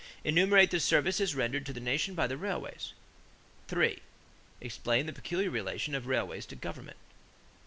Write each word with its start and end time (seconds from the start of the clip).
Enumerate 0.23 0.71
the 0.71 0.79
services 0.79 1.35
rendered 1.35 1.63
to 1.67 1.73
the 1.73 1.79
nation 1.79 2.15
by 2.15 2.25
the 2.25 2.35
railways. 2.35 2.93
3. 3.67 3.99
Explain 4.59 5.05
the 5.05 5.13
peculiar 5.13 5.51
relation 5.51 5.93
of 5.93 6.07
railways 6.07 6.47
to 6.47 6.55
government. 6.55 6.97